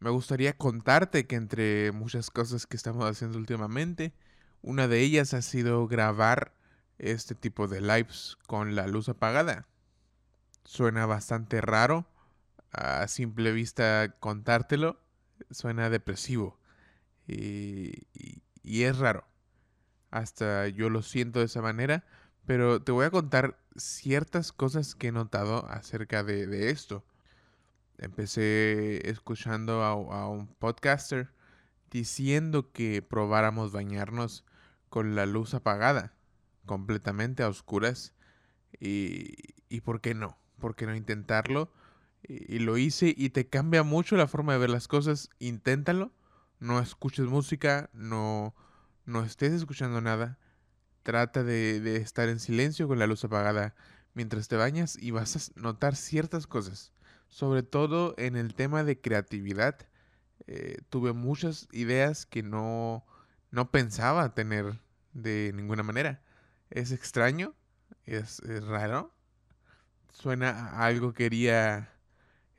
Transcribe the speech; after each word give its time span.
Me 0.00 0.10
gustaría 0.10 0.56
contarte 0.56 1.26
que 1.26 1.36
entre 1.36 1.92
muchas 1.92 2.30
cosas 2.30 2.66
que 2.66 2.76
estamos 2.76 3.04
haciendo 3.04 3.38
últimamente, 3.38 4.12
una 4.62 4.88
de 4.88 5.00
ellas 5.00 5.34
ha 5.34 5.42
sido 5.42 5.86
grabar 5.86 6.52
este 6.98 7.34
tipo 7.34 7.68
de 7.68 7.80
lives 7.80 8.36
con 8.46 8.74
la 8.74 8.86
luz 8.86 9.08
apagada. 9.08 9.66
Suena 10.64 11.06
bastante 11.06 11.60
raro, 11.60 12.06
a 12.72 13.06
simple 13.08 13.52
vista 13.52 14.16
contártelo, 14.20 15.00
suena 15.50 15.90
depresivo 15.90 16.58
y, 17.26 18.06
es 18.62 18.98
raro. 18.98 19.26
Hasta 20.10 20.68
yo 20.68 20.90
lo 20.90 21.02
siento 21.02 21.40
de 21.40 21.46
esa 21.46 21.62
manera, 21.62 22.04
pero 22.46 22.82
te 22.82 22.92
voy 22.92 23.06
a 23.06 23.10
contar 23.10 23.58
ciertas 23.76 24.52
cosas 24.52 24.94
que 24.94 25.08
he 25.08 25.12
notado 25.12 25.66
acerca 25.68 26.22
de, 26.22 26.70
esto. 26.70 27.04
Empecé 27.98 29.08
escuchando 29.08 29.82
a, 29.82 30.28
un 30.28 30.46
podcaster 30.46 31.30
diciendo 31.90 32.72
que 32.72 33.02
probáramos 33.02 33.72
bañarnos 33.72 34.44
con 34.88 35.14
la 35.14 35.26
luz 35.26 35.54
apagada, 35.54 36.14
completamente 36.66 37.42
a 37.42 37.48
oscuras. 37.48 38.14
Y, 38.80 39.34
y 39.68 39.80
¿por 39.80 40.00
qué 40.00 40.14
no? 40.14 40.38
¿Por 40.58 40.76
qué 40.76 40.86
no 40.86 40.94
intentarlo? 40.94 41.72
Y, 42.22 42.56
y 42.56 42.58
lo 42.58 42.78
hice 42.78 43.14
y 43.16 43.30
te 43.30 43.48
cambia 43.48 43.82
mucho 43.82 44.16
la 44.16 44.28
forma 44.28 44.54
de 44.54 44.58
ver 44.58 44.70
las 44.70 44.88
cosas. 44.88 45.30
Inténtalo. 45.38 46.12
No 46.60 46.80
escuches 46.80 47.26
música, 47.26 47.90
no, 47.92 48.54
no 49.04 49.24
estés 49.24 49.52
escuchando 49.52 50.00
nada 50.00 50.38
Trata 51.04 51.44
de, 51.44 51.96
estar 51.96 52.30
en 52.30 52.40
silencio 52.40 52.88
con 52.88 52.98
la 52.98 53.06
luz 53.06 53.22
apagada 53.24 53.74
mientras 54.14 54.48
te 54.48 54.56
bañas 54.56 54.96
y 54.98 55.10
vas 55.10 55.36
a 55.36 55.60
notar 55.60 55.96
ciertas 55.96 56.46
cosas. 56.46 56.94
Sobre 57.34 57.64
todo 57.64 58.14
en 58.16 58.36
el 58.36 58.54
tema 58.54 58.84
de 58.84 59.00
creatividad. 59.00 59.76
Eh, 60.46 60.76
tuve 60.88 61.12
muchas 61.12 61.66
ideas 61.72 62.26
que 62.26 62.44
no, 62.44 63.04
no 63.50 63.72
pensaba 63.72 64.36
tener 64.36 64.78
de 65.14 65.50
ninguna 65.52 65.82
manera. 65.82 66.22
Es 66.70 66.92
extraño, 66.92 67.52
es, 68.04 68.40
raro. 68.68 69.12
Suena 70.12 70.50
a 70.50 70.86
algo 70.86 71.12
que 71.12 71.24
quería 71.24 71.92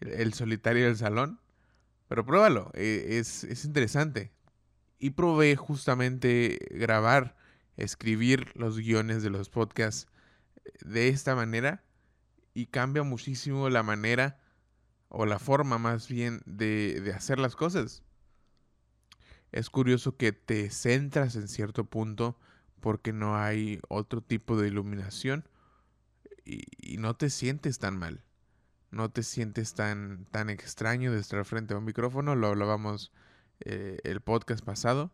el, 0.01 0.33
solitario 0.33 0.87
del 0.87 0.97
salón. 0.97 1.39
Pero 2.09 2.25
pruébalo, 2.25 2.71
e, 2.73 3.17
es, 3.17 3.45
es 3.45 3.63
interesante. 3.63 4.33
Y 4.99 5.11
probé 5.11 5.55
justamente 5.55 6.59
grabar 6.71 7.37
escribir 7.77 8.51
los 8.55 8.77
guiones 8.77 9.23
de 9.23 9.29
los 9.29 9.47
podcasts 9.47 10.11
eh, 10.65 10.71
de 10.81 11.07
esta 11.07 11.33
manera 11.33 11.85
y 12.53 12.65
cambia 12.65 13.03
muchísimo 13.03 13.69
la 13.69 13.81
manera 13.81 14.41
o 15.17 15.25
la 15.25 15.39
forma 15.39 15.77
más 15.77 16.07
bien 16.07 16.41
de, 16.45 17.01
de 17.01 17.13
hacer 17.13 17.39
las 17.39 17.55
cosas. 17.55 18.03
Es 19.51 19.69
curioso 19.69 20.17
que 20.17 20.33
te 20.33 20.69
centras 20.69 21.35
en 21.35 21.47
cierto 21.47 21.85
punto 21.85 22.37
porque 22.81 23.13
no 23.13 23.37
hay 23.37 23.79
otro 23.87 24.21
tipo 24.21 24.57
de 24.57 24.67
iluminación 24.67 25.47
y, 26.45 26.97
no 26.97 27.15
te 27.15 27.29
sientes 27.29 27.79
tan 27.79 27.97
mal. 27.97 28.21
No 28.91 29.09
te 29.09 29.23
sientes 29.23 29.73
tan, 29.73 30.25
tan 30.31 30.49
extraño 30.49 31.11
de 31.11 31.19
estar 31.19 31.43
frente 31.45 31.73
a 31.73 31.77
un 31.77 31.85
micrófono. 31.85 32.35
Lo 32.35 32.47
hablábamos 32.47 33.11
eh, 33.61 33.99
el 34.03 34.21
podcast 34.21 34.63
pasado 34.63 35.11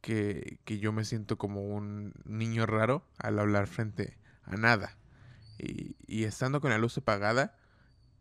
que, 0.00 0.58
yo 0.66 0.92
me 0.92 1.04
siento 1.04 1.38
como 1.38 1.62
un 1.62 2.12
niño 2.24 2.66
raro 2.66 3.06
al 3.18 3.38
hablar 3.38 3.66
frente 3.66 4.18
a 4.44 4.56
nada. 4.56 4.96
Y, 5.58 6.24
estando 6.24 6.60
con 6.60 6.70
la 6.70 6.78
luz 6.78 6.98
apagada, 6.98 7.56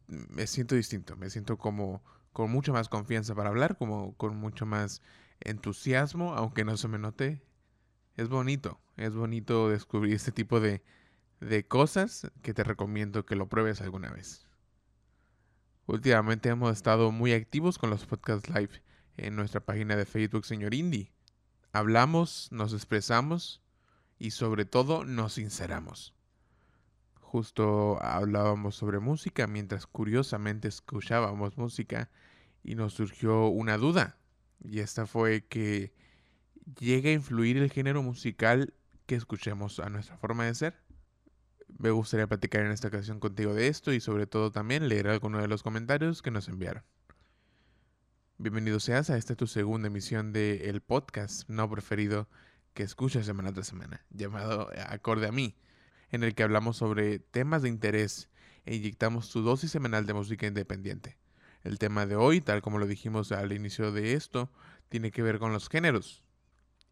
me 0.07 0.47
siento 0.47 0.75
distinto, 0.75 1.15
me 1.15 1.29
siento 1.29 1.57
como 1.57 2.03
con 2.33 2.51
mucha 2.51 2.71
más 2.73 2.89
confianza 2.89 3.35
para 3.35 3.49
hablar, 3.49 3.77
como 3.77 4.15
con 4.17 4.35
mucho 4.35 4.65
más 4.65 5.01
entusiasmo, 5.39 6.33
aunque 6.33 6.65
no 6.65 6.77
se 6.77 6.87
me 6.87 6.99
note. 6.99 7.41
Es 8.17 8.29
bonito, 8.29 8.79
es 8.97 9.13
bonito 9.13 9.69
descubrir 9.69 10.13
este 10.13 10.31
tipo 10.31 10.59
de, 10.59 10.83
de 11.39 11.67
cosas 11.67 12.31
que 12.41 12.53
te 12.53 12.63
recomiendo 12.63 13.25
que 13.25 13.35
lo 13.35 13.47
pruebes 13.47 13.81
alguna 13.81 14.09
vez. 14.11 14.47
Últimamente 15.85 16.49
hemos 16.49 16.73
estado 16.73 17.11
muy 17.11 17.33
activos 17.33 17.77
con 17.77 17.89
los 17.89 18.05
podcasts 18.05 18.49
live 18.49 18.81
en 19.17 19.35
nuestra 19.35 19.59
página 19.59 19.95
de 19.95 20.05
Facebook 20.05 20.45
Señor 20.45 20.73
Indie 20.73 21.15
hablamos, 21.75 22.47
nos 22.51 22.71
expresamos 22.71 23.61
y 24.17 24.31
sobre 24.31 24.63
todo 24.63 25.03
nos 25.03 25.33
sinceramos. 25.33 26.13
Justo 27.35 28.01
hablábamos 28.01 28.77
sobre 28.77 28.99
música 28.99 29.45
mientras 29.45 29.87
curiosamente 29.87 30.69
escuchábamos 30.69 31.57
música 31.57 32.09
y 32.63 32.75
nos 32.75 32.93
surgió 32.93 33.47
una 33.47 33.77
duda. 33.77 34.15
Y 34.63 34.79
esta 34.79 35.05
fue 35.05 35.43
que 35.43 35.91
llega 36.79 37.09
a 37.09 37.11
influir 37.11 37.57
el 37.57 37.69
género 37.69 38.01
musical 38.01 38.73
que 39.05 39.15
escuchemos 39.15 39.81
a 39.81 39.89
nuestra 39.89 40.15
forma 40.15 40.45
de 40.45 40.55
ser. 40.55 40.79
Me 41.77 41.89
gustaría 41.89 42.25
platicar 42.25 42.61
en 42.61 42.71
esta 42.71 42.87
ocasión 42.87 43.19
contigo 43.19 43.53
de 43.53 43.67
esto 43.67 43.91
y 43.91 43.99
sobre 43.99 44.27
todo 44.27 44.53
también 44.53 44.87
leer 44.87 45.09
algunos 45.09 45.41
de 45.41 45.49
los 45.49 45.61
comentarios 45.61 46.21
que 46.21 46.31
nos 46.31 46.47
enviaron. 46.47 46.85
Bienvenido 48.37 48.79
seas 48.79 49.09
a 49.09 49.17
esta 49.17 49.35
tu 49.35 49.47
segunda 49.47 49.89
emisión 49.89 50.31
de 50.31 50.69
el 50.69 50.79
podcast 50.79 51.49
no 51.49 51.69
preferido 51.69 52.29
que 52.73 52.83
escuchas 52.83 53.25
semana 53.25 53.51
tras 53.51 53.67
semana, 53.67 54.05
llamado 54.09 54.69
Acorde 54.87 55.27
a 55.27 55.33
mí, 55.33 55.57
en 56.15 56.23
el 56.23 56.33
que 56.33 56.43
hablamos 56.43 56.77
sobre 56.77 57.19
temas 57.19 57.61
de 57.61 57.69
interés 57.69 58.29
e 58.65 58.75
inyectamos 58.75 59.29
tu 59.29 59.41
dosis 59.41 59.69
semanal 59.69 60.05
de 60.05 60.13
música 60.13 60.47
independiente. 60.47 61.17
El 61.63 61.77
tema 61.77 62.05
de 62.05 62.15
hoy, 62.15 62.41
tal 62.41 62.61
como 62.61 62.79
lo 62.79 62.87
dijimos 62.87 63.31
al 63.31 63.51
inicio 63.51 63.91
de 63.91 64.13
esto, 64.13 64.49
tiene 64.89 65.11
que 65.11 65.21
ver 65.21 65.39
con 65.39 65.51
los 65.51 65.69
géneros 65.69 66.23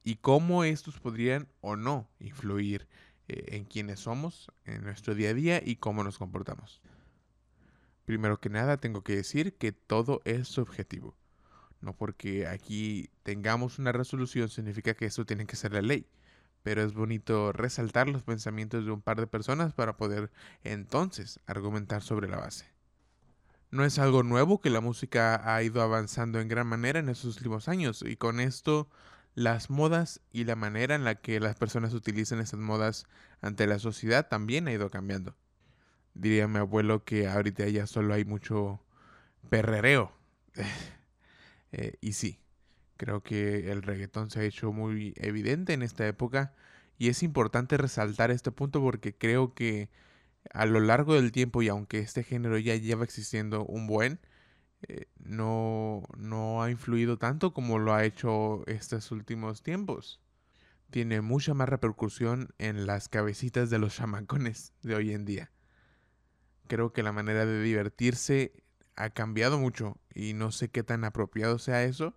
y 0.04 0.16
cómo 0.18 0.64
estos 0.64 1.00
podrían 1.00 1.48
o 1.62 1.76
no 1.76 2.10
influir 2.20 2.88
eh, 3.28 3.56
en 3.56 3.66
quiénes 3.66 4.02
somos, 4.02 4.52
en 4.66 4.84
nuestro 4.84 5.16
día 5.16 5.30
a 5.30 5.34
día 5.34 5.62
y 5.64 5.78
cómo 5.78 6.04
nos 6.04 6.18
comportamos. 6.18 6.82
Primero 8.06 8.40
que 8.40 8.50
nada, 8.50 8.78
tengo 8.78 9.04
que 9.04 9.16
decir 9.16 9.54
que 9.54 9.72
todo 9.72 10.22
es 10.26 10.50
subjetivo. 10.50 11.16
No 11.80 11.96
porque 11.96 12.48
aquí 12.48 13.10
tengamos 13.24 13.80
una 13.80 13.92
resolución 13.92 14.50
significa 14.50 14.94
que 14.94 15.06
eso 15.06 15.26
tiene 15.26 15.46
que 15.46 15.56
ser 15.56 15.74
la 15.74 15.82
ley. 15.82 16.06
Pero 16.64 16.82
es 16.82 16.94
bonito 16.94 17.52
resaltar 17.52 18.08
los 18.08 18.24
pensamientos 18.24 18.86
de 18.86 18.92
un 18.92 19.02
par 19.02 19.20
de 19.20 19.28
personas 19.28 19.74
para 19.74 19.98
poder 19.98 20.32
entonces 20.64 21.40
argumentar 21.46 22.02
sobre 22.02 22.28
la 22.28 22.38
base. 22.38 22.66
No 23.70 23.84
es 23.84 24.00
algo 24.00 24.24
nuevo 24.24 24.62
que 24.62 24.70
la 24.70 24.82
música 24.82 25.54
ha 25.54 25.62
ido 25.64 25.82
avanzando 25.82 26.40
en 26.40 26.48
gran 26.48 26.68
manera 26.68 27.00
en 27.00 27.10
estos 27.10 27.38
últimos 27.38 27.68
años 27.68 28.04
y 28.08 28.16
con 28.16 28.40
esto 28.40 28.88
las 29.36 29.70
modas 29.70 30.22
y 30.32 30.44
la 30.44 30.56
manera 30.56 30.96
en 30.96 31.04
la 31.04 31.16
que 31.16 31.40
las 31.40 31.56
personas 31.56 31.94
utilizan 31.94 32.40
esas 32.40 32.60
modas 32.60 33.08
ante 33.42 33.66
la 33.68 33.80
sociedad 33.80 34.28
también 34.28 34.68
ha 34.68 34.72
ido 34.72 34.90
cambiando. 34.90 35.36
Diría 36.14 36.48
mi 36.48 36.60
abuelo 36.60 37.04
que 37.04 37.28
ahorita 37.28 37.68
ya 37.68 37.88
solo 37.88 38.14
hay 38.14 38.26
mucho 38.26 38.80
perrereo. 39.50 40.12
Eh, 41.76 41.98
y 42.02 42.14
sí, 42.14 42.40
creo 42.98 43.22
que 43.22 43.72
el 43.72 43.82
reggaetón 43.82 44.30
se 44.30 44.40
ha 44.42 44.44
hecho 44.44 44.72
muy 44.72 45.14
evidente 45.18 45.74
en 45.74 45.82
esta 45.82 46.08
época 46.08 46.54
y 46.98 47.10
es 47.10 47.24
importante 47.24 47.78
resaltar 47.78 48.32
este 48.32 48.52
punto 48.52 48.82
porque 48.82 49.16
creo 49.16 49.54
que 49.54 49.90
a 50.52 50.66
lo 50.66 50.80
largo 50.80 51.16
del 51.16 51.32
tiempo 51.32 51.62
y 51.62 51.70
aunque 51.70 52.00
este 52.00 52.24
género 52.24 52.58
ya 52.58 52.76
lleva 52.76 53.04
existiendo 53.04 53.66
un 53.66 53.88
buen, 53.88 54.20
eh, 54.88 55.08
no, 55.18 56.04
no 56.18 56.62
ha 56.62 56.70
influido 56.70 57.18
tanto 57.18 57.54
como 57.54 57.80
lo 57.80 57.94
ha 57.94 58.04
hecho 58.04 58.64
estos 58.68 59.12
últimos 59.12 59.64
tiempos. 59.64 60.20
Tiene 60.92 61.22
mucha 61.22 61.54
más 61.54 61.70
repercusión 61.70 62.54
en 62.60 62.86
las 62.86 63.10
cabecitas 63.10 63.70
de 63.70 63.80
los 63.80 63.96
chamacones 63.96 64.74
de 64.84 64.96
hoy 64.96 65.14
en 65.14 65.26
día. 65.26 65.52
Creo 66.68 66.94
que 66.94 67.04
la 67.04 67.12
manera 67.12 67.46
de 67.46 67.62
divertirse 67.62 68.64
ha 68.96 69.10
cambiado 69.10 69.58
mucho 69.58 69.98
y 70.14 70.34
no 70.34 70.52
sé 70.52 70.70
qué 70.70 70.84
tan 70.84 71.04
apropiado 71.04 71.58
sea 71.60 71.84
eso, 71.84 72.16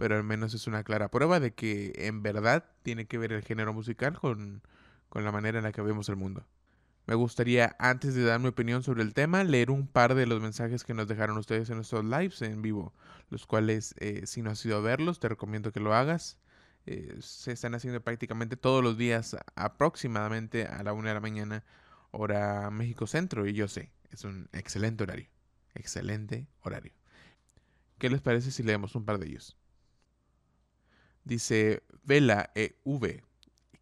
pero 0.00 0.16
al 0.16 0.24
menos 0.24 0.54
es 0.54 0.66
una 0.66 0.82
clara 0.82 1.10
prueba 1.10 1.40
de 1.40 1.52
que 1.52 1.92
en 1.94 2.22
verdad 2.22 2.64
tiene 2.82 3.04
que 3.04 3.18
ver 3.18 3.34
el 3.34 3.42
género 3.42 3.74
musical 3.74 4.18
con, 4.18 4.62
con 5.10 5.24
la 5.24 5.30
manera 5.30 5.58
en 5.58 5.64
la 5.64 5.72
que 5.72 5.82
vemos 5.82 6.08
el 6.08 6.16
mundo. 6.16 6.46
Me 7.06 7.14
gustaría, 7.14 7.76
antes 7.78 8.14
de 8.14 8.24
dar 8.24 8.40
mi 8.40 8.48
opinión 8.48 8.82
sobre 8.82 9.02
el 9.02 9.12
tema, 9.12 9.44
leer 9.44 9.70
un 9.70 9.86
par 9.86 10.14
de 10.14 10.24
los 10.24 10.40
mensajes 10.40 10.84
que 10.84 10.94
nos 10.94 11.06
dejaron 11.06 11.36
ustedes 11.36 11.68
en 11.68 11.76
nuestros 11.76 12.02
lives 12.02 12.40
en 12.40 12.62
vivo, 12.62 12.94
los 13.28 13.46
cuales, 13.46 13.94
eh, 13.98 14.22
si 14.24 14.40
no 14.40 14.48
has 14.48 14.64
ido 14.64 14.78
a 14.78 14.80
verlos, 14.80 15.20
te 15.20 15.28
recomiendo 15.28 15.70
que 15.70 15.80
lo 15.80 15.92
hagas. 15.94 16.38
Eh, 16.86 17.18
se 17.20 17.52
están 17.52 17.74
haciendo 17.74 18.00
prácticamente 18.00 18.56
todos 18.56 18.82
los 18.82 18.96
días, 18.96 19.36
aproximadamente 19.54 20.64
a 20.64 20.82
la 20.82 20.94
una 20.94 21.08
de 21.08 21.14
la 21.14 21.20
mañana, 21.20 21.62
hora 22.10 22.70
México 22.70 23.06
Centro, 23.06 23.46
y 23.46 23.52
yo 23.52 23.68
sé, 23.68 23.92
es 24.12 24.24
un 24.24 24.48
excelente 24.54 25.04
horario. 25.04 25.28
Excelente 25.74 26.46
horario. 26.62 26.94
¿Qué 27.98 28.08
les 28.08 28.22
parece 28.22 28.50
si 28.50 28.62
leemos 28.62 28.94
un 28.94 29.04
par 29.04 29.18
de 29.18 29.26
ellos? 29.26 29.58
Dice 31.24 31.82
Vela 32.04 32.50
EV. 32.54 33.22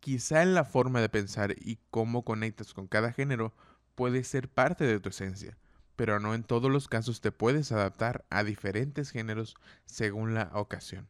Quizá 0.01 0.43
en 0.43 0.55
la 0.55 0.65
forma 0.65 1.01
de 1.01 1.09
pensar 1.09 1.55
y 1.59 1.79
cómo 1.91 2.25
conectas 2.25 2.75
con 2.75 2.87
cada 2.87 3.13
género 3.13 3.55
puede 3.95 4.25
ser 4.25 4.49
parte 4.49 4.85
de 4.85 5.01
tu 5.01 5.09
esencia. 5.09 5.59
pero 5.97 6.21
no 6.21 6.35
en 6.35 6.45
todos 6.45 6.71
los 6.71 6.87
casos 6.87 7.21
te 7.21 7.33
puedes 7.33 7.73
adaptar 7.73 8.25
a 8.31 8.45
diferentes 8.45 9.11
géneros 9.11 9.57
según 9.85 10.33
la 10.33 10.49
ocasión. 10.55 11.09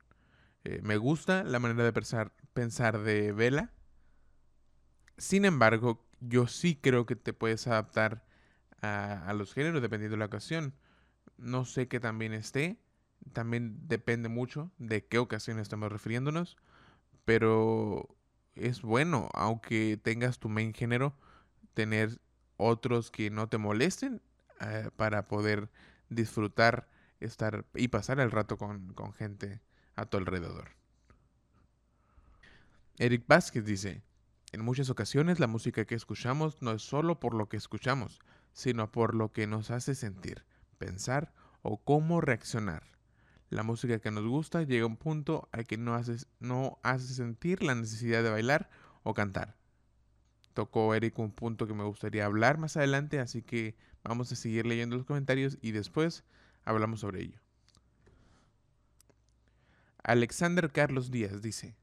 Eh, 0.65 0.81
me 0.83 0.97
gusta 0.97 1.45
la 1.45 1.59
manera 1.59 1.85
de 1.85 1.93
pensar, 1.93 2.33
pensar 2.55 3.03
de 3.03 3.33
Vela. 3.33 3.71
Sin 5.19 5.45
embargo, 5.45 6.09
yo 6.21 6.47
sí 6.47 6.75
creo 6.75 7.07
que 7.07 7.17
te 7.17 7.33
puedes 7.33 7.67
adaptar 7.67 8.25
a, 8.81 9.33
los 9.35 9.55
géneros 9.55 9.83
dependiendo 9.83 10.15
de 10.15 10.21
la 10.21 10.27
ocasión. 10.27 10.75
No 11.37 11.65
sé 11.65 11.89
qué 11.89 12.01
también 12.01 12.33
esté. 12.33 12.79
También 13.33 13.89
depende 13.89 14.29
mucho 14.29 14.71
de 14.79 15.05
qué 15.05 15.19
ocasión 15.19 15.59
estamos 15.59 15.91
refiriéndonos. 15.91 16.57
Pero 17.25 18.17
es 18.55 18.83
bueno, 18.83 19.29
aunque 19.35 19.99
tengas 20.03 20.39
tu 20.39 20.49
main 20.49 20.73
género, 20.75 21.15
tener 21.75 22.21
otros 22.57 23.11
que 23.11 23.31
no 23.31 23.49
te 23.49 23.59
molesten 23.59 24.21
eh, 24.61 24.91
para 24.97 25.27
poder 25.27 25.71
disfrutar 26.09 26.89
estar 27.21 27.65
y 27.75 27.89
pasar 27.89 28.21
el 28.21 28.31
rato 28.31 28.57
con, 28.57 28.93
con 28.95 29.13
gente 29.13 29.61
a 29.95 30.07
tu 30.07 30.17
alrededor. 30.17 30.71
Eric 32.99 33.25
Vázquez 33.27 33.65
dice, 33.65 34.03
en 34.53 34.65
muchas 34.65 34.91
ocasiones 34.91 35.39
la 35.39 35.47
música 35.47 35.85
que 35.85 35.95
escuchamos 35.95 36.63
no 36.63 36.73
es 36.73 36.83
solo 36.83 37.21
por 37.21 37.35
lo 37.35 37.49
que 37.49 37.57
escuchamos, 37.57 38.21
sino 38.53 38.91
por 38.91 39.15
lo 39.15 39.33
que 39.33 39.47
nos 39.47 39.71
hace 39.71 39.95
sentir, 39.95 40.45
pensar 40.79 41.33
o 41.63 41.79
cómo 41.79 42.21
reaccionar. 42.21 42.83
La 43.51 43.63
música 43.63 43.99
que 43.99 44.11
nos 44.11 44.27
gusta 44.27 44.63
llega 44.63 44.85
a 44.85 44.89
un 44.89 44.97
punto 44.97 45.49
al 45.53 45.67
que 45.67 45.79
no 45.79 45.95
hace, 45.95 46.17
no 46.39 46.79
sentir 46.99 47.63
la 47.63 47.75
necesidad 47.75 48.23
de 48.23 48.31
bailar 48.31 48.69
o 49.03 49.15
cantar. 49.15 49.57
Tocó 50.53 50.95
Eric 50.95 51.19
un 51.19 51.33
punto 51.33 51.67
que 51.67 51.75
me 51.75 51.85
gustaría 51.85 52.27
hablar 52.27 52.59
más 52.59 52.77
adelante, 52.77 53.21
así 53.21 53.43
que 53.43 53.77
vamos 54.03 54.31
a 54.33 54.37
seguir 54.37 54.67
leyendo 54.67 54.97
los 54.97 55.07
comentarios 55.07 55.57
y 55.63 55.71
después 55.71 56.25
hablamos 56.65 57.01
sobre 57.01 57.23
ello. 57.23 57.41
Alexander 60.03 60.71
Carlos 60.71 61.11
Díaz 61.11 61.43
dice, 61.43 61.77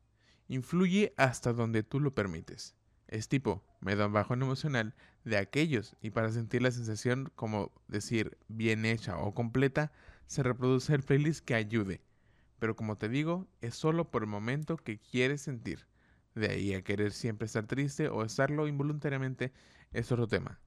influye 0.48 1.14
hasta 1.18 1.54
donde 1.54 1.84
tú 1.84 2.00
lo 2.00 2.14
permites. 2.14 2.76
Es 3.08 3.28
tipo, 3.28 3.64
me 3.82 3.96
da 3.96 4.08
un 4.08 4.14
bajón 4.14 4.42
emocional 4.42 4.96
de 5.24 5.38
aquellos 5.38 5.96
y 6.02 6.10
para 6.10 6.32
sentir 6.32 6.62
la 6.62 6.72
sensación 6.72 7.32
como 7.36 7.72
decir 7.88 8.38
bien 8.48 8.86
hecha 8.86 9.18
o 9.18 9.34
completa, 9.34 9.92
se 10.28 10.44
reproduce 10.44 10.94
el 10.94 11.04
playlist 11.04 11.46
que 11.46 11.56
ayude. 11.56 12.02
Pero 12.60 12.76
como 12.76 12.98
te 12.98 13.10
digo, 13.10 13.48
es 13.62 13.76
solo 13.76 14.10
por 14.10 14.24
el 14.24 14.30
momento 14.30 14.78
que 14.78 15.00
quieres 15.00 15.42
sentir. 15.42 15.88
De 16.36 16.50
ahí 16.50 16.74
a 16.74 16.84
querer 16.84 17.12
siempre 17.12 17.46
estar 17.46 17.66
triste 17.68 18.10
o 18.10 18.24
estarlo 18.24 18.68
involuntariamente 18.68 19.54
es 19.92 20.12
otro 20.12 20.28
tema. 20.28 20.60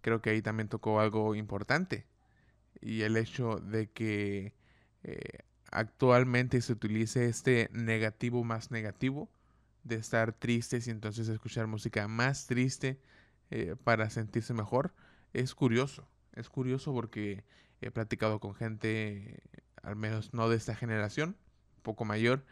Creo 0.00 0.20
que 0.20 0.30
ahí 0.30 0.42
también 0.42 0.68
tocó 0.68 1.00
algo 1.00 1.34
importante. 1.34 2.06
Y 2.80 3.02
el 3.02 3.16
hecho 3.16 3.56
de 3.60 3.90
que 3.90 4.54
eh, 5.04 5.38
actualmente 5.70 6.60
se 6.60 6.72
utilice 6.72 7.26
este 7.26 7.68
negativo 7.72 8.44
más 8.44 8.70
negativo 8.70 9.30
de 9.84 9.96
estar 9.96 10.32
tristes 10.32 10.86
y 10.86 10.90
entonces 10.90 11.28
escuchar 11.28 11.66
música 11.66 12.06
más 12.08 12.46
triste 12.46 13.00
eh, 13.50 13.76
para 13.82 14.10
sentirse 14.10 14.54
mejor 14.54 14.94
es 15.32 15.54
curioso. 15.54 16.06
Es 16.34 16.48
curioso 16.48 16.92
porque 16.92 17.44
he 17.80 17.90
platicado 17.90 18.40
con 18.40 18.54
gente, 18.54 19.42
al 19.82 19.96
menos 19.96 20.32
no 20.32 20.48
de 20.48 20.56
esta 20.56 20.74
generación, 20.74 21.36
un 21.76 21.82
poco 21.82 22.04
mayor, 22.04 22.44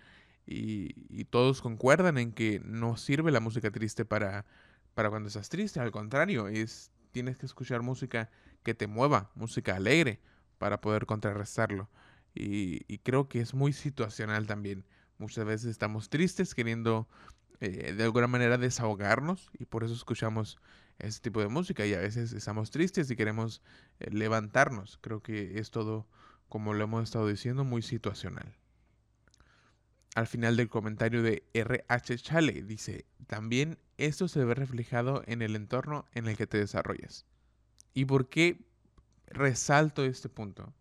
y, 0.47 1.25
todos 1.27 1.63
concuerdan 1.63 2.19
en 2.19 2.33
que 2.33 2.61
no 2.65 2.97
sirve 2.97 3.31
la 3.31 3.39
música 3.39 3.71
triste 3.71 4.05
para, 4.05 4.47
para 4.95 5.09
cuando 5.09 5.29
estás 5.29 5.49
triste, 5.49 5.79
al 5.79 5.93
contrario, 5.93 6.49
es, 6.49 6.91
tienes 7.13 7.39
que 7.39 7.47
escuchar 7.47 7.83
música 7.83 8.31
que 8.65 8.75
te 8.75 8.89
mueva, 8.89 9.31
música 9.37 9.77
alegre, 9.77 10.21
para 10.59 10.81
poder 10.81 11.07
contrarrestarlo. 11.07 11.89
Y, 12.35 12.99
creo 12.99 13.29
que 13.29 13.41
es 13.41 13.55
muy 13.55 13.73
situacional 13.73 14.47
también. 14.47 14.85
Muchas 15.19 15.45
veces 15.45 15.71
estamos 15.71 16.11
tristes 16.11 16.55
queriendo 16.55 17.09
eh, 17.61 17.93
de 17.93 18.05
alguna 18.05 18.27
manera 18.27 18.59
desahogarnos 18.59 19.51
y 19.59 19.67
por 19.67 19.85
eso 19.85 19.95
escuchamos 19.95 20.59
ese 21.01 21.21
tipo 21.21 21.41
de 21.41 21.49
música 21.49 21.87
y 21.87 21.95
a 21.95 21.99
veces 21.99 22.33
estamos 22.33 22.71
tristes 22.71 23.11
y 23.11 23.17
queremos 23.17 23.63
eh, 23.99 24.11
levantarnos. 24.11 24.99
Creo 25.01 25.23
que 25.23 25.59
es 25.59 25.71
todo, 25.71 26.07
como 26.49 26.75
lo 26.75 26.85
hemos 26.85 27.05
estado 27.05 27.29
diciendo, 27.29 27.65
muy 27.65 27.83
situacional. 27.83 28.57
Al 30.15 30.27
final 30.27 30.57
del 30.57 30.69
comentario 30.69 31.23
de 31.23 31.45
RH 31.55 32.19
Chale 32.19 32.63
dice, 32.63 33.05
también 33.27 33.79
esto 33.97 34.27
se 34.29 34.45
ve 34.45 34.55
reflejado 34.55 35.23
en 35.27 35.43
el 35.43 35.55
entorno 35.55 36.07
en 36.13 36.27
el 36.27 36.37
que 36.37 36.47
te 36.47 36.59
desarrollas. 36.59 37.27
¿Y 37.95 38.07
por 38.07 38.29
qué 38.29 38.65
resalto 39.29 40.05
este 40.05 40.29
punto? 40.29 40.75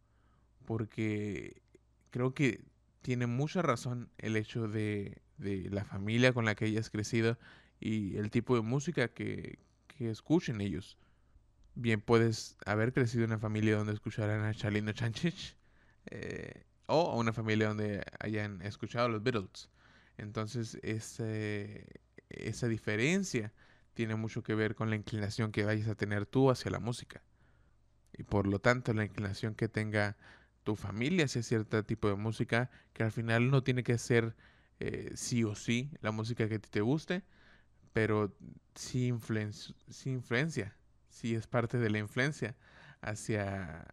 porque 0.69 1.63
creo 2.12 2.36
que 2.36 2.63
tiene 3.01 3.25
mucha 3.25 3.63
razón 3.63 4.12
el 4.19 4.36
hecho 4.36 4.68
de, 4.68 5.19
la 5.39 5.83
familia 5.83 6.31
con 6.31 6.45
la 6.45 6.54
que 6.54 6.66
hayas 6.66 6.92
crecido 6.92 7.39
y 7.80 8.18
el 8.18 8.30
tipo 8.30 8.54
de 8.54 8.62
música 8.62 9.07
que, 9.07 9.57
escuchen 10.07 10.61
ellos. 10.61 10.97
Bien, 11.75 12.01
puedes 12.01 12.57
haber 12.65 12.93
crecido 12.93 13.23
en 13.23 13.31
una 13.31 13.39
familia 13.39 13.77
donde 13.77 13.93
escucharan 13.93 14.43
a 14.43 14.53
Chalino 14.53 14.91
Chanchich 14.91 15.55
eh, 16.07 16.63
o 16.87 17.17
una 17.19 17.33
familia 17.33 17.69
donde 17.69 18.03
hayan 18.19 18.61
escuchado 18.61 19.05
a 19.05 19.09
los 19.09 19.23
Beatles. 19.23 19.69
Entonces, 20.17 20.77
esa 20.83 22.67
diferencia 22.67 23.53
tiene 23.93 24.15
mucho 24.15 24.43
que 24.43 24.55
ver 24.55 24.75
con 24.75 24.89
la 24.89 24.95
inclinación 24.95 25.51
que 25.51 25.63
vayas 25.65 25.87
a 25.87 25.95
tener 25.95 26.25
tú 26.25 26.49
hacia 26.49 26.71
la 26.71 26.79
música. 26.79 27.21
Y 28.13 28.23
por 28.23 28.47
lo 28.47 28.59
tanto, 28.59 28.93
la 28.93 29.05
inclinación 29.05 29.55
que 29.55 29.69
tenga 29.69 30.17
tu 30.63 30.75
familia 30.75 31.25
hacia 31.25 31.43
cierto 31.43 31.83
tipo 31.83 32.09
de 32.09 32.15
música, 32.15 32.69
que 32.93 33.03
al 33.03 33.11
final 33.11 33.49
no 33.49 33.63
tiene 33.63 33.83
que 33.83 33.97
ser 33.97 34.35
eh, 34.79 35.11
sí 35.15 35.43
o 35.43 35.55
sí 35.55 35.91
la 36.01 36.11
música 36.11 36.49
que 36.49 36.59
te 36.59 36.81
guste, 36.81 37.23
pero 37.99 38.33
sí, 38.75 39.07
influencia, 39.07 40.73
sí 41.09 41.35
es 41.35 41.47
parte 41.47 41.77
de 41.77 41.89
la 41.89 41.97
influencia 41.97 42.55
hacia 43.01 43.85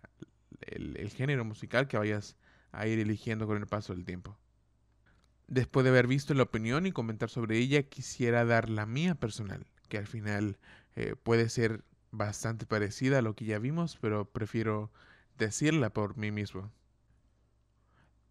el, 0.60 0.96
el 0.96 1.10
género 1.10 1.44
musical 1.44 1.88
que 1.88 1.98
vayas 1.98 2.36
a 2.70 2.86
ir 2.86 3.00
eligiendo 3.00 3.48
con 3.48 3.56
el 3.56 3.66
paso 3.66 3.92
del 3.92 4.04
tiempo. 4.04 4.38
Después 5.48 5.82
de 5.82 5.90
haber 5.90 6.06
visto 6.06 6.34
la 6.34 6.44
opinión 6.44 6.86
y 6.86 6.92
comentar 6.92 7.30
sobre 7.30 7.58
ella, 7.58 7.82
quisiera 7.82 8.44
dar 8.44 8.70
la 8.70 8.86
mía 8.86 9.16
personal, 9.16 9.66
que 9.88 9.98
al 9.98 10.06
final 10.06 10.56
eh, 10.94 11.16
puede 11.20 11.48
ser 11.48 11.82
bastante 12.12 12.64
parecida 12.64 13.18
a 13.18 13.22
lo 13.22 13.34
que 13.34 13.44
ya 13.44 13.58
vimos, 13.58 13.98
pero 14.00 14.30
prefiero 14.30 14.92
decirla 15.36 15.90
por 15.90 16.16
mí 16.16 16.30
mismo. 16.30 16.70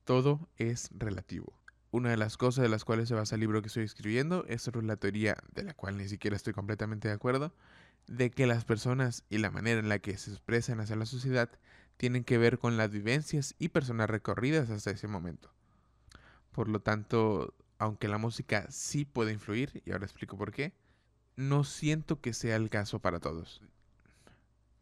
Todo 0.05 0.47
es 0.55 0.89
relativo. 0.93 1.59
Una 1.95 2.09
de 2.09 2.17
las 2.17 2.35
cosas 2.35 2.61
de 2.61 2.67
las 2.67 2.83
cuales 2.83 3.07
se 3.07 3.15
basa 3.15 3.35
el 3.35 3.39
libro 3.39 3.61
que 3.61 3.69
estoy 3.69 3.85
escribiendo 3.85 4.43
es 4.49 4.69
la 4.83 4.97
teoría, 4.97 5.37
de 5.53 5.63
la 5.63 5.73
cual 5.73 5.95
ni 5.95 6.09
siquiera 6.09 6.35
estoy 6.35 6.51
completamente 6.51 7.07
de 7.07 7.13
acuerdo, 7.13 7.53
de 8.05 8.31
que 8.31 8.47
las 8.47 8.65
personas 8.65 9.23
y 9.29 9.37
la 9.37 9.49
manera 9.49 9.79
en 9.79 9.87
la 9.87 9.99
que 9.99 10.17
se 10.17 10.31
expresan 10.31 10.81
hacia 10.81 10.97
la 10.97 11.05
sociedad 11.05 11.49
tienen 11.95 12.25
que 12.25 12.37
ver 12.37 12.59
con 12.59 12.75
las 12.75 12.91
vivencias 12.91 13.55
y 13.59 13.69
personas 13.69 14.09
recorridas 14.09 14.69
hasta 14.71 14.91
ese 14.91 15.07
momento. 15.07 15.53
Por 16.51 16.67
lo 16.67 16.81
tanto, 16.81 17.53
aunque 17.77 18.09
la 18.09 18.17
música 18.17 18.67
sí 18.69 19.05
puede 19.05 19.31
influir, 19.31 19.81
y 19.85 19.93
ahora 19.93 20.03
explico 20.03 20.37
por 20.37 20.51
qué, 20.51 20.73
no 21.37 21.63
siento 21.63 22.19
que 22.19 22.33
sea 22.33 22.57
el 22.57 22.69
caso 22.69 22.99
para 22.99 23.21
todos. 23.21 23.61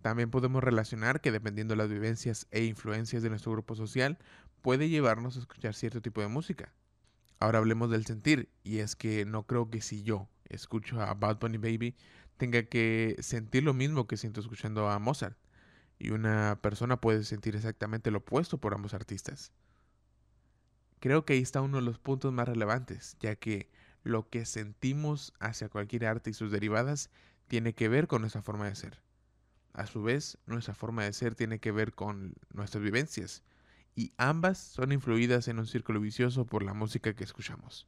También 0.01 0.31
podemos 0.31 0.63
relacionar 0.63 1.21
que 1.21 1.31
dependiendo 1.31 1.73
de 1.73 1.77
las 1.77 1.91
vivencias 1.91 2.47
e 2.49 2.63
influencias 2.63 3.21
de 3.21 3.29
nuestro 3.29 3.51
grupo 3.51 3.75
social, 3.75 4.17
puede 4.63 4.89
llevarnos 4.89 5.37
a 5.37 5.41
escuchar 5.41 5.75
cierto 5.75 6.01
tipo 6.01 6.19
de 6.19 6.27
música. 6.27 6.73
Ahora 7.43 7.59
hablemos 7.59 7.91
del 7.91 8.05
sentir, 8.05 8.47
y 8.63 8.77
es 8.77 8.95
que 8.95 9.25
no 9.25 9.45
creo 9.45 9.69
que 9.69 9.81
si 9.81 10.01
yo 10.01 10.29
escucho 10.45 11.01
a 11.01 11.13
Bad 11.13 11.39
Bunny 11.39 11.57
Baby, 11.57 11.93
tenga 12.37 12.63
que 12.63 13.17
sentir 13.19 13.63
lo 13.63 13.73
mismo 13.73 14.07
que 14.07 14.15
siento 14.15 14.39
escuchando 14.39 14.89
a 14.89 14.97
Mozart. 14.97 15.37
Y 15.99 16.11
una 16.11 16.57
persona 16.61 17.01
puede 17.01 17.25
sentir 17.25 17.57
exactamente 17.57 18.11
lo 18.11 18.19
opuesto 18.19 18.59
por 18.59 18.73
ambos 18.73 18.93
artistas. 18.93 19.51
Creo 21.01 21.25
que 21.25 21.33
ahí 21.33 21.41
está 21.41 21.59
uno 21.59 21.79
de 21.79 21.83
los 21.83 21.99
puntos 21.99 22.31
más 22.31 22.47
relevantes, 22.47 23.17
ya 23.19 23.35
que 23.35 23.69
lo 24.03 24.29
que 24.29 24.45
sentimos 24.45 25.33
hacia 25.41 25.67
cualquier 25.67 26.05
arte 26.05 26.29
y 26.29 26.33
sus 26.33 26.49
derivadas 26.49 27.09
tiene 27.49 27.73
que 27.73 27.89
ver 27.89 28.07
con 28.07 28.21
nuestra 28.21 28.41
forma 28.41 28.69
de 28.69 28.75
ser. 28.75 29.01
A 29.73 29.85
su 29.85 30.01
vez, 30.01 30.37
nuestra 30.45 30.75
forma 30.75 31.03
de 31.03 31.11
ser 31.11 31.35
tiene 31.35 31.59
que 31.59 31.73
ver 31.73 31.93
con 31.93 32.35
nuestras 32.53 32.81
vivencias, 32.81 33.43
y 33.95 34.13
ambas 34.17 34.57
son 34.57 34.91
influidas 34.91 35.47
en 35.47 35.59
un 35.59 35.67
círculo 35.67 35.99
vicioso 35.99 36.45
por 36.45 36.63
la 36.63 36.73
música 36.73 37.15
que 37.15 37.23
escuchamos. 37.23 37.87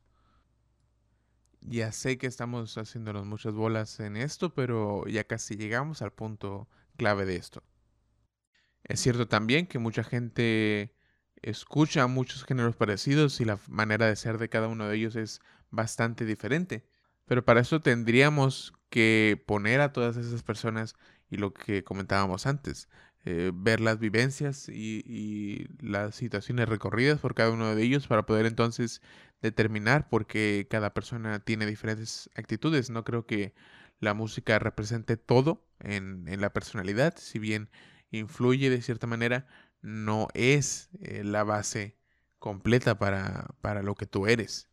Ya 1.61 1.91
sé 1.91 2.17
que 2.17 2.27
estamos 2.27 2.77
haciéndonos 2.77 3.25
muchas 3.25 3.53
bolas 3.53 3.99
en 3.99 4.17
esto, 4.17 4.53
pero 4.53 5.07
ya 5.07 5.23
casi 5.23 5.55
llegamos 5.55 6.01
al 6.01 6.13
punto 6.13 6.69
clave 6.95 7.25
de 7.25 7.37
esto. 7.37 7.63
Es 8.83 8.99
cierto 8.99 9.27
también 9.27 9.65
que 9.65 9.79
mucha 9.79 10.03
gente 10.03 10.95
escucha 11.41 12.07
muchos 12.07 12.43
géneros 12.45 12.75
parecidos 12.75 13.41
y 13.41 13.45
la 13.45 13.59
manera 13.67 14.05
de 14.07 14.15
ser 14.15 14.37
de 14.37 14.49
cada 14.49 14.67
uno 14.67 14.87
de 14.87 14.95
ellos 14.95 15.15
es 15.15 15.41
bastante 15.71 16.25
diferente. 16.25 16.87
Pero 17.25 17.43
para 17.43 17.61
eso 17.61 17.81
tendríamos 17.81 18.73
que 18.89 19.43
poner 19.47 19.81
a 19.81 19.91
todas 19.91 20.17
esas 20.17 20.43
personas 20.43 20.95
y 21.29 21.37
lo 21.37 21.53
que 21.53 21.83
comentábamos 21.83 22.45
antes, 22.45 22.87
eh, 23.25 23.51
ver 23.53 23.81
las 23.81 23.99
vivencias 23.99 24.69
y, 24.69 25.67
las 25.81 26.15
situaciones 26.15 26.69
recorridas 26.69 27.19
por 27.19 27.33
cada 27.33 27.51
uno 27.51 27.75
de 27.75 27.83
ellos 27.83 28.07
para 28.07 28.25
poder 28.25 28.45
entonces 28.45 29.01
determinar 29.41 30.09
por 30.09 30.27
qué 30.27 30.67
cada 30.69 30.93
persona 30.93 31.39
tiene 31.39 31.65
diferentes 31.65 32.29
actitudes. 32.35 32.89
No 32.91 33.03
creo 33.03 33.25
que 33.25 33.55
la 33.99 34.13
música 34.13 34.59
represente 34.59 35.17
todo 35.17 35.65
en, 35.79 36.27
en 36.27 36.41
la 36.41 36.53
personalidad, 36.53 37.15
si 37.17 37.39
bien 37.39 37.69
influye 38.11 38.69
de 38.69 38.81
cierta 38.81 39.07
manera, 39.07 39.47
no 39.81 40.27
es 40.33 40.89
eh, 41.01 41.23
la 41.23 41.43
base 41.43 41.97
completa 42.39 42.99
para, 42.99 43.55
para 43.61 43.81
lo 43.81 43.95
que 43.95 44.05
tú 44.05 44.27
eres. 44.27 44.69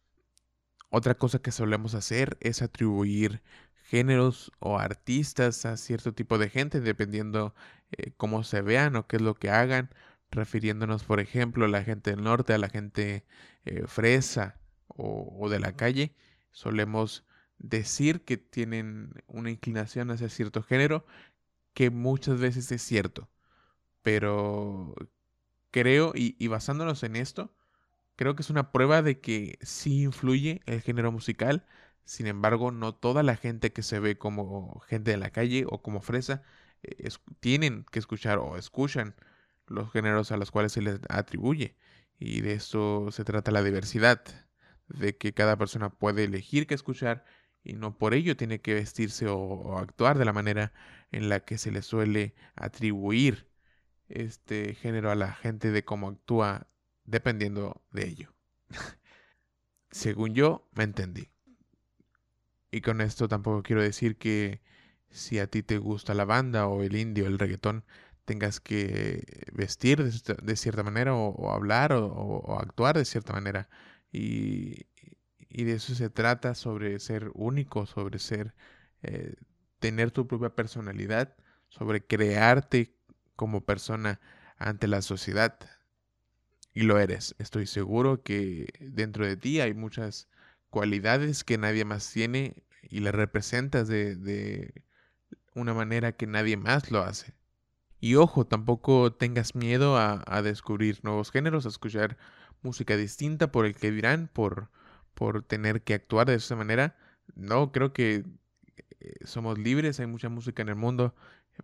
Otra 0.91 1.15
cosa 1.15 1.41
que 1.41 1.53
solemos 1.53 1.95
hacer 1.95 2.37
es 2.41 2.61
atribuir 2.61 3.43
géneros 3.93 4.53
o 4.59 4.79
artistas 4.79 5.67
a 5.67 5.77
cierto 5.77 6.15
tipo 6.15 6.39
de 6.39 6.49
gente, 6.49 6.81
dependiendo 6.81 7.55
eh, 7.91 8.13
cómo 8.17 8.43
se 8.43 8.63
vean 8.63 8.97
o 8.97 9.07
qué 9.07 9.17
es 9.17 9.23
lo 9.23 9.35
que 9.35 9.51
hagan, 9.51 9.91
refiriéndonos, 10.31 11.05
por 11.05 11.21
ejemplo, 11.21 11.67
a 11.67 11.69
la 11.69 11.85
gente 11.85 12.11
del 12.11 12.23
norte, 12.25 12.55
a 12.55 12.59
la 12.59 12.71
gente 12.71 13.27
eh, 13.67 13.85
fresa 13.87 14.59
o, 14.89 15.37
o, 15.39 15.51
de 15.51 15.61
la 15.61 15.77
calle, 15.77 16.15
solemos 16.53 17.27
decir 17.59 18.23
que 18.25 18.39
tienen 18.39 19.13
una 19.27 19.51
inclinación 19.51 20.11
hacia 20.11 20.31
cierto 20.31 20.63
género, 20.63 21.05
que 21.75 21.91
muchas 21.91 22.41
veces 22.41 22.73
es 22.73 22.81
cierto, 22.81 23.29
pero 24.03 24.95
creo, 25.71 26.13
y, 26.15 26.35
y 26.39 26.49
basándonos 26.49 27.03
en 27.03 27.17
esto, 27.17 27.55
creo 28.17 28.37
que 28.37 28.43
es 28.43 28.49
una 28.51 28.73
prueba 28.73 29.03
de 29.03 29.21
que 29.21 29.59
sí 29.61 30.05
influye 30.05 30.63
el 30.65 30.81
género 30.81 31.13
musical, 31.13 31.67
sin 32.05 32.27
embargo, 32.27 32.71
no 32.71 32.95
toda 32.95 33.23
la 33.23 33.37
gente 33.37 33.73
que 33.73 33.83
se 33.83 34.01
ve 34.01 34.19
como 34.19 34.81
gente 34.89 35.13
de 35.13 35.17
la 35.17 35.31
calle 35.31 35.65
o 35.69 35.83
como 35.83 36.01
fresa 36.01 36.43
eh, 36.83 37.09
tienen 37.41 37.85
que 37.91 37.99
escuchar 37.99 38.39
o 38.39 38.57
escuchan 38.57 39.15
los 39.67 39.91
géneros 39.93 40.33
a 40.33 40.37
los 40.37 40.51
cuales 40.51 40.73
se 40.73 40.83
les 40.83 41.01
atribuye. 41.09 41.77
Y 42.19 42.41
de 42.43 42.55
esto 42.55 43.11
se 43.11 43.25
trata 43.25 43.51
la 43.51 43.63
diversidad, 43.63 44.23
de 44.89 45.17
que 45.17 45.33
cada 45.35 45.57
persona 45.57 45.91
puede 45.91 46.25
elegir 46.25 46.67
qué 46.67 46.75
escuchar 46.75 47.25
y 47.65 47.75
no 47.75 47.97
por 47.99 48.15
ello 48.15 48.37
tiene 48.37 48.61
que 48.61 48.75
vestirse 48.75 49.27
o, 49.29 49.37
o 49.39 49.79
actuar 49.79 50.19
de 50.19 50.25
la 50.25 50.33
manera 50.33 50.73
en 51.13 51.29
la 51.29 51.41
que 51.41 51.59
se 51.59 51.71
le 51.73 51.83
suele 51.83 52.35
atribuir 52.57 53.49
este 54.09 54.75
género 54.75 55.11
a 55.11 55.15
la 55.15 55.33
gente 55.33 55.71
de 55.71 55.85
cómo 55.85 56.09
actúa 56.09 56.69
dependiendo 57.05 57.83
de 57.93 58.09
ello. 58.09 58.35
Según 59.91 60.35
yo, 60.35 60.69
me 60.75 60.85
entendí. 60.85 61.32
Y 62.73 62.81
con 62.81 63.03
esto 63.03 63.29
tampoco 63.29 63.63
quiero 63.63 63.83
decir 63.83 64.17
que 64.17 64.63
si 65.11 65.39
a 65.39 65.47
ti 65.47 65.63
te 65.63 65.79
gusta 65.79 66.15
la 66.15 66.25
banda 66.25 66.67
o 66.67 66.83
el 66.83 66.97
indie 66.97 67.23
o 67.25 67.29
el 67.29 67.39
reggaetón, 67.39 67.85
tengas 68.25 68.61
que 68.61 69.25
vestir 69.53 70.03
de, 70.03 70.57
cierta 70.57 70.83
manera 70.83 71.15
o, 71.15 71.53
hablar 71.53 71.93
o, 71.93 72.59
actuar 72.59 72.97
de 72.97 73.05
cierta 73.05 73.35
manera. 73.35 73.69
Y, 74.11 74.87
y, 75.51 75.65
de 75.65 75.75
eso 75.75 75.95
se 75.95 76.09
trata, 76.11 76.55
sobre 76.55 76.99
ser 76.99 77.31
único, 77.35 77.87
sobre 77.87 78.19
ser, 78.19 78.55
eh, 79.03 79.35
tener 79.79 80.11
tu 80.11 80.27
propia 80.27 80.55
personalidad, 80.55 81.37
sobre 81.69 82.05
crearte 82.05 82.95
como 83.37 83.63
persona 83.63 84.21
ante 84.57 84.89
la 84.89 85.03
sociedad. 85.03 85.59
Y 86.75 86.85
lo 86.85 86.99
eres. 86.99 87.35
Estoy 87.39 87.67
seguro 87.67 88.23
que 88.23 88.69
dentro 88.81 89.27
de 89.27 89.37
ti 89.37 89.61
hay 89.61 89.75
muchas 89.75 90.29
cualidades 90.73 91.45
que 91.45 91.59
nadie 91.59 91.85
más 91.85 92.11
tiene 92.11 92.65
y 92.83 93.01
las 93.01 93.15
representas 93.15 93.89
de, 93.89 94.17
de 94.17 94.83
una 95.55 95.75
manera 95.75 96.13
que 96.13 96.27
nadie 96.27 96.57
más 96.57 96.91
lo 96.91 97.03
hace. 97.03 97.35
Y 98.01 98.15
ojo, 98.17 98.47
tampoco 98.47 99.13
tengas 99.13 99.55
miedo 99.55 99.99
a, 99.99 100.25
a, 100.27 100.41
descubrir 100.41 100.99
nuevos 101.05 101.31
géneros, 101.31 101.67
a 101.67 101.69
escuchar 101.69 102.17
música 102.63 102.97
distinta 102.97 103.53
por 103.53 103.67
el 103.67 103.77
que 103.77 103.91
dirán, 103.91 104.31
por, 104.33 104.71
por 105.15 105.43
tener 105.43 105.83
que 105.83 105.93
actuar 105.93 106.27
de 106.29 106.37
esa 106.37 106.57
manera. 106.57 106.97
No, 107.35 107.71
creo 107.71 107.93
que 107.93 108.25
eh, 109.01 109.15
somos 109.27 109.59
libres, 109.59 110.01
hay 110.01 110.07
mucha 110.07 110.31
música 110.31 110.63
en 110.63 110.71
el 110.71 110.77
mundo 110.77 111.15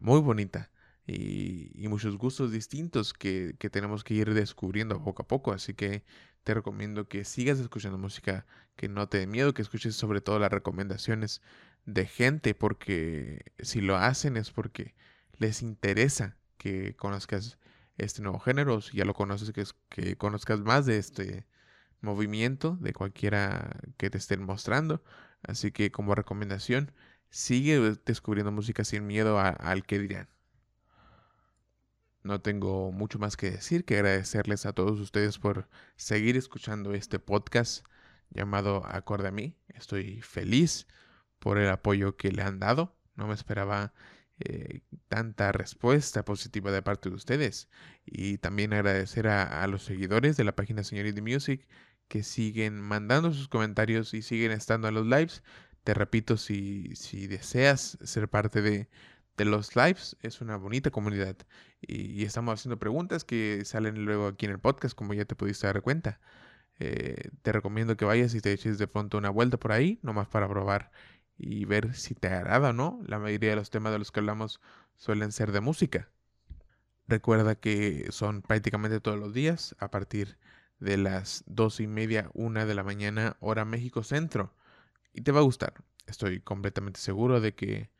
muy 0.00 0.20
bonita 0.20 0.70
y, 1.06 1.88
muchos 1.88 2.18
gustos 2.18 2.52
distintos 2.52 3.14
que, 3.14 3.56
que, 3.58 3.70
tenemos 3.70 4.04
que 4.04 4.14
ir 4.14 4.34
descubriendo 4.34 5.02
poco 5.02 5.22
a 5.22 5.26
poco. 5.26 5.52
Así 5.52 5.72
que 5.72 6.04
te 6.44 6.54
recomiendo 6.54 7.08
que 7.08 7.24
sigas 7.24 7.58
escuchando 7.58 7.98
música, 7.98 8.46
que 8.76 8.88
no 8.88 9.08
te 9.08 9.18
dé 9.18 9.26
miedo, 9.26 9.54
que 9.54 9.62
escuches 9.62 9.96
sobre 9.96 10.20
todo 10.20 10.38
las 10.38 10.52
recomendaciones 10.52 11.42
de 11.84 12.06
gente, 12.06 12.54
porque 12.54 13.52
si 13.60 13.80
lo 13.80 13.96
hacen 13.96 14.36
es 14.36 14.50
porque 14.50 14.94
les 15.38 15.62
interesa 15.62 16.36
que 16.58 16.96
conozcas 16.96 17.58
este 17.96 18.22
nuevo 18.22 18.38
género, 18.38 18.80
si 18.80 18.98
ya 18.98 19.04
lo 19.04 19.14
conoces, 19.14 19.52
que, 19.52 19.64
que 19.88 20.16
conozcas 20.16 20.60
más 20.60 20.86
de 20.86 20.98
este 20.98 21.46
movimiento, 22.00 22.76
de 22.80 22.92
cualquiera 22.92 23.80
que 23.96 24.10
te 24.10 24.18
estén 24.18 24.44
mostrando. 24.44 25.02
Así 25.42 25.72
que 25.72 25.90
como 25.90 26.14
recomendación, 26.14 26.92
sigue 27.30 27.80
descubriendo 28.04 28.52
música 28.52 28.84
sin 28.84 29.06
miedo 29.06 29.38
al 29.40 29.84
que 29.84 29.98
dirán. 29.98 30.28
No 32.28 32.42
tengo 32.42 32.92
mucho 32.92 33.18
más 33.18 33.38
que 33.38 33.50
decir 33.50 33.86
que 33.86 33.94
agradecerles 33.94 34.66
a 34.66 34.74
todos 34.74 35.00
ustedes 35.00 35.38
por 35.38 35.66
seguir 35.96 36.36
escuchando 36.36 36.92
este 36.92 37.18
podcast 37.18 37.86
llamado 38.28 38.84
Acorde 38.84 39.28
a 39.28 39.30
mí. 39.30 39.56
Estoy 39.68 40.20
feliz 40.20 40.86
por 41.38 41.56
el 41.56 41.70
apoyo 41.70 42.18
que 42.18 42.30
le 42.30 42.42
han 42.42 42.58
dado. 42.58 42.94
No 43.16 43.28
me 43.28 43.32
esperaba 43.32 43.94
eh, 44.40 44.82
tanta 45.08 45.52
respuesta 45.52 46.22
positiva 46.26 46.70
de 46.70 46.82
parte 46.82 47.08
de 47.08 47.14
ustedes. 47.14 47.70
Y 48.04 48.36
también 48.36 48.74
agradecer 48.74 49.26
a, 49.26 49.62
a 49.62 49.66
los 49.66 49.82
seguidores 49.82 50.36
de 50.36 50.44
la 50.44 50.54
página 50.54 50.84
Señorita 50.84 51.22
Music 51.22 51.66
que 52.08 52.22
siguen 52.24 52.78
mandando 52.78 53.32
sus 53.32 53.48
comentarios 53.48 54.12
y 54.12 54.20
siguen 54.20 54.52
estando 54.52 54.88
en 54.88 54.94
los 54.96 55.06
lives. 55.06 55.42
Te 55.82 55.94
repito, 55.94 56.36
si, 56.36 56.94
si 56.94 57.26
deseas 57.26 57.96
ser 58.02 58.28
parte 58.28 58.60
de, 58.60 58.90
de 59.38 59.46
los 59.46 59.76
lives. 59.76 60.16
Es 60.20 60.40
una 60.42 60.56
bonita 60.56 60.90
comunidad. 60.90 61.36
Y, 61.80 62.24
estamos 62.24 62.60
haciendo 62.60 62.78
preguntas 62.78 63.24
que 63.24 63.64
salen 63.64 64.04
luego 64.04 64.26
aquí 64.26 64.46
en 64.46 64.52
el 64.52 64.58
podcast, 64.58 64.94
como 64.94 65.14
ya 65.14 65.24
te 65.24 65.36
pudiste 65.36 65.66
dar 65.66 65.80
cuenta. 65.82 66.20
Eh, 66.80 67.30
te 67.42 67.52
recomiendo 67.52 67.96
que 67.96 68.04
vayas 68.04 68.34
y 68.34 68.40
te 68.40 68.52
eches 68.52 68.78
de 68.78 68.88
pronto 68.88 69.18
una 69.18 69.30
vuelta 69.30 69.58
por 69.58 69.72
ahí, 69.72 69.98
nomás 70.02 70.28
para 70.28 70.48
probar 70.48 70.92
y 71.38 71.64
ver 71.64 71.94
si 71.94 72.14
te 72.14 72.28
agrada 72.28 72.70
o 72.70 72.72
no. 72.72 73.00
La 73.06 73.18
mayoría 73.18 73.50
de 73.50 73.56
los 73.56 73.70
temas 73.70 73.92
de 73.92 73.98
los 73.98 74.12
que 74.12 74.20
hablamos 74.20 74.60
suelen 74.96 75.32
ser 75.32 75.52
de 75.52 75.60
música. 75.60 76.10
Recuerda 77.06 77.54
que 77.54 78.08
son 78.10 78.42
prácticamente 78.42 79.00
todos 79.00 79.18
los 79.18 79.32
días 79.32 79.74
a 79.78 79.90
partir 79.90 80.38
de 80.78 80.96
las 80.98 81.44
dos 81.46 81.80
y 81.80 81.86
media, 81.86 82.30
una 82.34 82.66
de 82.66 82.74
la 82.74 82.84
mañana, 82.84 83.36
hora 83.40 83.64
México 83.64 84.02
Centro. 84.02 84.54
Y 85.12 85.22
te 85.22 85.32
va 85.32 85.40
a 85.40 85.42
gustar. 85.44 85.74
Estoy 86.06 86.40
completamente 86.40 87.00
seguro 87.00 87.40
de 87.40 87.54
que 87.54 87.90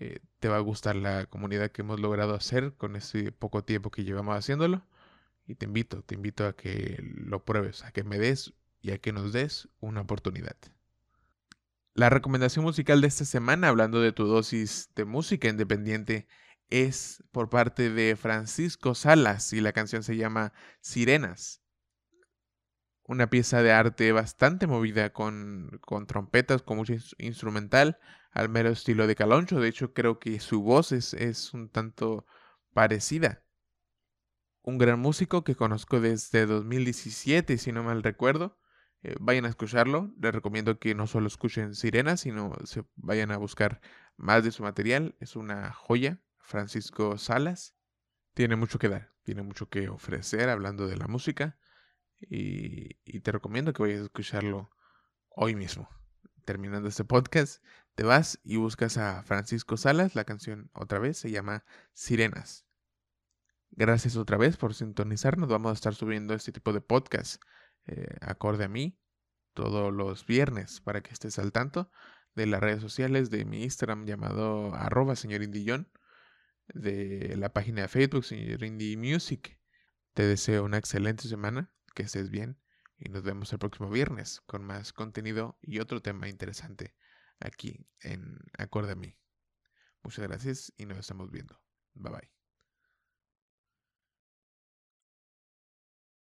eh, 0.00 0.20
te 0.40 0.48
va 0.48 0.56
a 0.56 0.60
gustar 0.60 0.96
la 0.96 1.26
comunidad 1.26 1.70
que 1.70 1.82
hemos 1.82 2.00
logrado 2.00 2.34
hacer 2.34 2.72
con 2.74 2.96
este 2.96 3.32
poco 3.32 3.62
tiempo 3.64 3.90
que 3.90 4.02
llevamos 4.02 4.36
haciéndolo. 4.36 4.82
Y 5.46 5.56
te 5.56 5.66
invito, 5.66 6.02
te 6.02 6.14
invito 6.14 6.46
a 6.46 6.56
que 6.56 6.98
lo 7.02 7.44
pruebes, 7.44 7.84
a 7.84 7.92
que 7.92 8.02
me 8.02 8.18
des 8.18 8.54
y 8.80 8.92
a 8.92 8.98
que 8.98 9.12
nos 9.12 9.32
des 9.32 9.68
una 9.80 10.00
oportunidad. 10.00 10.56
La 11.94 12.08
recomendación 12.08 12.64
musical 12.64 13.02
de 13.02 13.08
esta 13.08 13.26
semana, 13.26 13.68
hablando 13.68 14.00
de 14.00 14.12
tu 14.12 14.24
dosis 14.24 14.90
de 14.94 15.04
música 15.04 15.48
independiente, 15.48 16.26
es 16.70 17.22
por 17.30 17.50
parte 17.50 17.90
de 17.90 18.16
Francisco 18.16 18.94
Salas 18.94 19.52
y 19.52 19.60
la 19.60 19.72
canción 19.72 20.02
se 20.02 20.16
llama 20.16 20.54
Sirenas. 20.80 21.59
Una 23.10 23.28
pieza 23.28 23.60
de 23.60 23.72
arte 23.72 24.12
bastante 24.12 24.68
movida 24.68 25.12
con, 25.12 25.80
con 25.80 26.06
trompetas, 26.06 26.62
con 26.62 26.76
mucho 26.76 26.94
instrumental, 27.18 27.98
al 28.30 28.48
mero 28.48 28.68
estilo 28.68 29.08
de 29.08 29.16
Caloncho. 29.16 29.58
De 29.58 29.66
hecho, 29.66 29.92
creo 29.92 30.20
que 30.20 30.38
su 30.38 30.62
voz 30.62 30.92
es, 30.92 31.14
es 31.14 31.52
un 31.52 31.68
tanto 31.70 32.24
parecida. 32.72 33.42
Un 34.62 34.78
gran 34.78 35.00
músico 35.00 35.42
que 35.42 35.56
conozco 35.56 36.00
desde 36.00 36.46
2017, 36.46 37.58
si 37.58 37.72
no 37.72 37.82
mal 37.82 38.04
recuerdo. 38.04 38.60
Eh, 39.02 39.16
vayan 39.18 39.44
a 39.44 39.48
escucharlo. 39.48 40.14
Les 40.20 40.32
recomiendo 40.32 40.78
que 40.78 40.94
no 40.94 41.08
solo 41.08 41.26
escuchen 41.26 41.74
Sirenas, 41.74 42.20
sino 42.20 42.52
se 42.62 42.84
vayan 42.94 43.32
a 43.32 43.38
buscar 43.38 43.80
más 44.16 44.44
de 44.44 44.52
su 44.52 44.62
material. 44.62 45.16
Es 45.18 45.34
una 45.34 45.72
joya. 45.72 46.20
Francisco 46.38 47.18
Salas. 47.18 47.74
Tiene 48.34 48.54
mucho 48.54 48.78
que 48.78 48.88
dar, 48.88 49.10
tiene 49.24 49.42
mucho 49.42 49.68
que 49.68 49.88
ofrecer 49.88 50.48
hablando 50.48 50.86
de 50.86 50.96
la 50.96 51.08
música. 51.08 51.58
Y, 52.20 53.20
te 53.20 53.32
recomiendo 53.32 53.72
que 53.72 53.82
vayas 53.82 54.00
a 54.00 54.04
escucharlo 54.04 54.70
hoy 55.28 55.54
mismo. 55.54 55.88
Terminando 56.44 56.88
este 56.88 57.04
podcast, 57.04 57.62
te 57.94 58.02
vas 58.02 58.40
y 58.42 58.56
buscas 58.56 58.96
a 58.98 59.22
Francisco 59.22 59.76
Salas, 59.76 60.14
la 60.14 60.24
canción 60.24 60.70
otra 60.72 60.98
vez 60.98 61.18
se 61.18 61.30
llama 61.30 61.64
Sirenas. 61.92 62.66
Gracias 63.70 64.16
otra 64.16 64.36
vez 64.36 64.56
por 64.56 64.74
sintonizarnos, 64.74 65.48
vamos 65.48 65.70
a 65.70 65.74
estar 65.74 65.94
subiendo 65.94 66.34
este 66.34 66.52
tipo 66.52 66.72
de 66.72 66.80
podcast 66.80 67.40
eh, 67.86 68.16
acorde 68.20 68.64
a 68.64 68.68
mí 68.68 68.98
todos 69.54 69.92
los 69.92 70.26
viernes 70.26 70.80
para 70.80 71.02
que 71.02 71.12
estés 71.12 71.38
al 71.38 71.52
tanto 71.52 71.90
de 72.34 72.46
las 72.46 72.60
redes 72.60 72.80
sociales 72.80 73.30
de 73.30 73.44
mi 73.44 73.62
Instagram 73.62 74.06
llamado 74.06 74.74
arroba 74.74 75.16
señor 75.16 75.42
Indillón. 75.42 75.90
de 76.72 77.34
la 77.36 77.52
página 77.52 77.82
de 77.82 77.88
Facebook, 77.88 78.24
señor 78.24 78.62
Indie 78.62 78.96
Music. 78.96 79.58
Te 80.14 80.22
deseo 80.24 80.64
una 80.64 80.78
excelente 80.78 81.28
semana, 81.28 81.72
que 81.94 82.02
estés 82.02 82.30
bien 82.30 82.58
y 82.98 83.08
nos 83.08 83.22
vemos 83.22 83.52
el 83.52 83.58
próximo 83.58 83.90
viernes 83.90 84.40
con 84.42 84.64
más 84.64 84.92
contenido 84.92 85.58
y 85.62 85.80
otro 85.80 86.02
tema 86.02 86.28
interesante 86.28 86.94
aquí 87.38 87.86
en 88.00 88.38
Acorde 88.58 88.92
a 88.92 88.96
mí. 88.96 89.16
Muchas 90.02 90.26
gracias 90.26 90.72
y 90.76 90.86
nos 90.86 90.98
estamos 90.98 91.30
viendo. 91.30 91.60
Bye 91.94 92.12
bye. 92.12 92.39